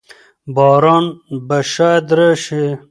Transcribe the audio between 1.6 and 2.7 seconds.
شاید راشي.